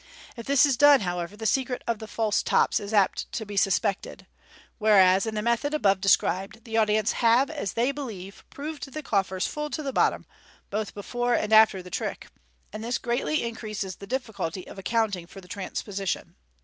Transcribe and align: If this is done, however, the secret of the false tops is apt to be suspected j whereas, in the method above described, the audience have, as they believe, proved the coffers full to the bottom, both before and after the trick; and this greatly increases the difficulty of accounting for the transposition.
If 0.35 0.47
this 0.47 0.65
is 0.65 0.77
done, 0.77 1.01
however, 1.01 1.37
the 1.37 1.45
secret 1.45 1.83
of 1.85 1.99
the 1.99 2.07
false 2.07 2.41
tops 2.41 2.79
is 2.79 2.91
apt 2.91 3.31
to 3.33 3.45
be 3.45 3.55
suspected 3.55 4.21
j 4.21 4.25
whereas, 4.79 5.27
in 5.27 5.35
the 5.35 5.43
method 5.43 5.75
above 5.75 6.01
described, 6.01 6.63
the 6.63 6.75
audience 6.75 7.11
have, 7.11 7.51
as 7.51 7.73
they 7.73 7.91
believe, 7.91 8.43
proved 8.49 8.91
the 8.93 9.03
coffers 9.03 9.45
full 9.45 9.69
to 9.69 9.83
the 9.83 9.93
bottom, 9.93 10.25
both 10.71 10.95
before 10.95 11.35
and 11.35 11.53
after 11.53 11.83
the 11.83 11.91
trick; 11.91 12.29
and 12.73 12.83
this 12.83 12.97
greatly 12.97 13.43
increases 13.43 13.97
the 13.97 14.07
difficulty 14.07 14.65
of 14.67 14.79
accounting 14.79 15.27
for 15.27 15.39
the 15.39 15.47
transposition. 15.47 16.33